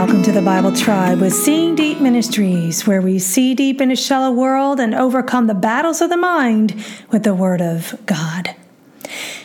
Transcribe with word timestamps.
Welcome 0.00 0.22
to 0.22 0.32
the 0.32 0.40
Bible 0.40 0.74
Tribe 0.74 1.20
with 1.20 1.34
Seeing 1.34 1.74
Deep 1.74 2.00
Ministries, 2.00 2.86
where 2.86 3.02
we 3.02 3.18
see 3.18 3.54
deep 3.54 3.82
in 3.82 3.90
a 3.90 3.96
shallow 3.96 4.30
world 4.30 4.80
and 4.80 4.94
overcome 4.94 5.46
the 5.46 5.52
battles 5.52 6.00
of 6.00 6.08
the 6.08 6.16
mind 6.16 6.74
with 7.10 7.22
the 7.22 7.34
Word 7.34 7.60
of 7.60 7.94
God. 8.06 8.56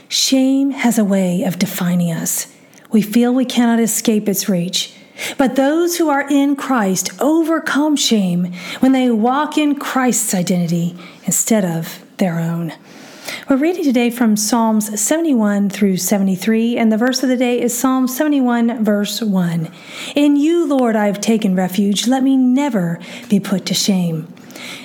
Shame 0.07 0.71
has 0.71 0.97
a 0.97 1.03
way 1.03 1.43
of 1.43 1.59
defining 1.59 2.13
us. 2.13 2.47
We 2.89 3.01
feel 3.01 3.33
we 3.33 3.43
cannot 3.43 3.81
escape 3.81 4.29
its 4.29 4.47
reach. 4.47 4.93
But 5.37 5.57
those 5.57 5.97
who 5.97 6.07
are 6.07 6.25
in 6.29 6.55
Christ 6.55 7.09
overcome 7.21 7.97
shame 7.97 8.53
when 8.79 8.93
they 8.93 9.11
walk 9.11 9.57
in 9.57 9.75
Christ's 9.75 10.33
identity 10.33 10.95
instead 11.25 11.65
of 11.65 12.01
their 12.15 12.39
own. 12.39 12.71
We're 13.49 13.57
reading 13.57 13.83
today 13.83 14.09
from 14.09 14.35
Psalms 14.35 14.99
71 14.99 15.69
through 15.69 15.97
73, 15.97 16.77
and 16.77 16.91
the 16.91 16.97
verse 16.97 17.23
of 17.23 17.29
the 17.29 17.37
day 17.37 17.61
is 17.61 17.77
Psalm 17.77 18.07
71, 18.07 18.83
verse 18.83 19.21
1. 19.21 19.71
In 20.15 20.35
you, 20.35 20.65
Lord, 20.65 20.95
I 20.95 21.07
have 21.07 21.21
taken 21.21 21.55
refuge. 21.55 22.07
Let 22.07 22.23
me 22.23 22.37
never 22.37 22.99
be 23.29 23.39
put 23.39 23.65
to 23.67 23.73
shame. 23.73 24.33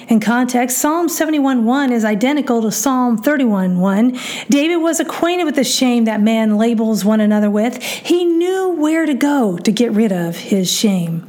In 0.09 0.21
context, 0.21 0.79
Psalm 0.79 1.09
71 1.09 1.65
1 1.65 1.93
is 1.93 2.05
identical 2.05 2.63
to 2.63 2.73
Psalm 2.73 3.17
31 3.17 3.79
1. 3.79 4.19
David 4.49 4.77
was 4.79 5.01
acquainted 5.01 5.45
with 5.45 5.55
the 5.55 5.65
shame 5.65 6.05
that 6.05 6.21
man 6.21 6.57
labels 6.57 7.05
one 7.05 7.21
another 7.21 7.51
with. 7.51 7.83
He 7.83 8.25
knew 8.25 8.71
where 8.71 9.07
to 9.07 9.15
go 9.15 9.57
to 9.59 9.73
get 9.73 9.93
rid 9.93 10.13
of 10.13 10.37
his 10.37 10.71
shame. 10.71 11.27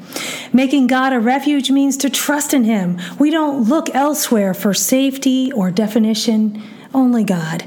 Making 0.53 0.87
God 0.87 1.13
a 1.13 1.19
refuge 1.19 1.71
means 1.71 1.95
to 1.97 2.09
trust 2.09 2.53
in 2.53 2.65
Him. 2.65 2.99
We 3.17 3.29
don't 3.29 3.69
look 3.69 3.93
elsewhere 3.95 4.53
for 4.53 4.73
safety 4.73 5.51
or 5.51 5.71
definition 5.71 6.61
only 6.93 7.23
God. 7.23 7.63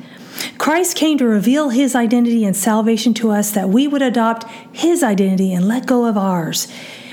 Christ 0.59 0.97
came 0.97 1.19
to 1.19 1.27
reveal 1.27 1.71
his 1.71 1.95
identity 1.95 2.45
and 2.45 2.57
salvation 2.57 3.15
to 3.15 3.31
us 3.31 3.53
that 3.53 3.69
we 3.69 3.87
would 3.87 4.03
adopt 4.03 4.45
his 4.73 5.03
identity 5.03 5.53
and 5.55 5.67
let 5.67 5.87
go 5.87 6.05
of 6.07 6.19
ours. 6.19 6.69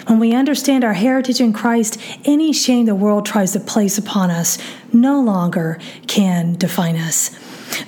When 0.07 0.19
we 0.19 0.33
understand 0.33 0.83
our 0.83 0.94
heritage 0.94 1.39
in 1.39 1.53
Christ, 1.53 1.99
any 2.25 2.53
shame 2.53 2.85
the 2.85 2.95
world 2.95 3.25
tries 3.25 3.53
to 3.53 3.59
place 3.59 3.97
upon 3.97 4.31
us 4.31 4.57
no 4.91 5.21
longer 5.21 5.80
can 6.07 6.55
define 6.55 6.95
us. 6.95 7.30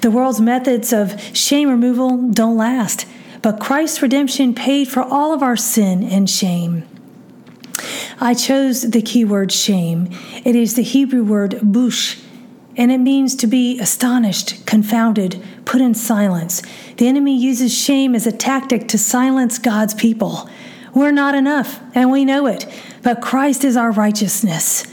The 0.02 0.12
world's 0.12 0.40
methods 0.40 0.94
of 0.94 1.20
shame 1.36 1.70
removal 1.70 2.30
don't 2.32 2.58
last, 2.58 3.06
but 3.42 3.60
Christ's 3.60 4.02
redemption 4.02 4.54
paid 4.54 4.88
for 4.88 5.02
all 5.02 5.34
of 5.34 5.44
our 5.44 5.58
sin 5.58 6.04
and 6.04 6.30
shame. 6.30 6.88
I 8.20 8.34
chose 8.34 8.84
the 8.84 9.02
keyword 9.02 9.52
shame. 9.52 10.10
It 10.46 10.56
is 10.56 10.76
the 10.76 10.84
Hebrew 10.84 11.24
word 11.24 11.60
bush 11.62 12.20
and 12.76 12.92
it 12.92 12.98
means 12.98 13.36
to 13.36 13.48
be 13.48 13.80
astonished, 13.80 14.66
confounded, 14.66 15.44
put 15.66 15.82
in 15.82 15.94
silence. 15.94 16.62
The 16.98 17.08
enemy 17.08 17.38
uses 17.38 17.76
shame 17.76 18.16
as 18.16 18.26
a 18.26 18.32
tactic 18.32 18.88
to 18.90 18.98
silence 18.98 19.60
God's 19.60 19.94
people. 19.94 20.50
We're 20.94 21.12
not 21.12 21.36
enough, 21.36 21.80
and 21.96 22.12
we 22.12 22.26
know 22.26 22.46
it, 22.48 22.66
but 23.02 23.22
Christ 23.22 23.64
is 23.64 23.76
our 23.76 23.92
righteousness. 23.92 24.86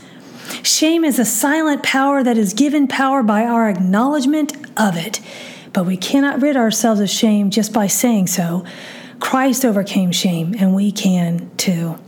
Shame 0.62 1.04
is 1.04 1.18
a 1.18 1.24
silent 1.24 1.82
power 1.82 2.22
that 2.22 2.38
is 2.38 2.54
given 2.54 2.88
power 2.88 3.22
by 3.22 3.44
our 3.44 3.68
acknowledgement 3.68 4.54
of 4.78 4.96
it, 4.96 5.20
but 5.72 5.86
we 5.86 5.96
cannot 5.96 6.40
rid 6.40 6.56
ourselves 6.56 7.00
of 7.00 7.10
shame 7.10 7.50
just 7.50 7.72
by 7.72 7.86
saying 7.86 8.26
so. 8.26 8.64
Christ 9.20 9.64
overcame 9.64 10.12
shame, 10.12 10.54
and 10.58 10.74
we 10.74 10.90
can 10.90 11.50
too. 11.56 11.98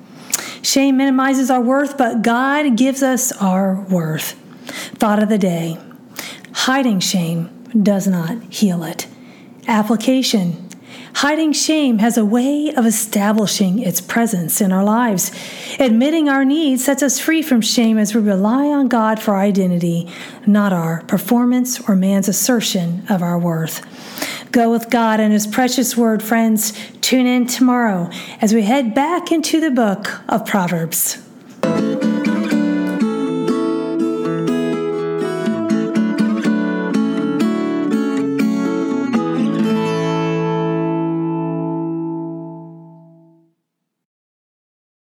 Shame 0.63 0.97
minimizes 0.97 1.51
our 1.51 1.61
worth, 1.61 1.99
but 1.99 2.23
God 2.23 2.77
gives 2.77 3.03
us 3.03 3.33
our 3.33 3.81
worth. 3.91 4.33
Thought 4.97 5.23
of 5.23 5.29
the 5.29 5.39
day 5.39 5.79
hiding 6.53 7.01
shame 7.01 7.51
does 7.83 8.07
not 8.07 8.41
heal 8.53 8.85
it. 8.85 9.07
Application 9.67 10.69
Hiding 11.15 11.53
shame 11.53 11.99
has 11.99 12.17
a 12.17 12.25
way 12.25 12.75
of 12.75 12.87
establishing 12.87 13.79
its 13.79 14.01
presence 14.01 14.61
in 14.61 14.73
our 14.73 14.83
lives. 14.83 15.31
Admitting 15.79 16.29
our 16.29 16.45
needs 16.45 16.85
sets 16.85 17.03
us 17.03 17.21
free 17.21 17.43
from 17.43 17.61
shame 17.61 17.99
as 17.99 18.15
we 18.15 18.21
rely 18.21 18.67
on 18.67 18.89
God 18.89 19.21
for 19.21 19.37
identity, 19.37 20.11
not 20.47 20.73
our 20.73 21.03
performance 21.03 21.81
or 21.89 21.95
man's 21.95 22.29
assertion 22.29 23.05
of 23.09 23.23
our 23.23 23.39
worth. 23.39 23.83
Go 24.51 24.71
with 24.71 24.91
God 24.91 25.21
and 25.21 25.33
His 25.33 25.47
precious 25.47 25.97
word, 25.97 26.23
friends. 26.23 26.73
Tune 27.01 27.27
in 27.27 27.47
tomorrow 27.47 28.11
as 28.41 28.53
we 28.53 28.63
head 28.63 28.95
back 28.95 29.31
into 29.31 29.61
the 29.61 29.71
book 29.71 30.21
of 30.29 30.45
Proverbs. 30.45 31.19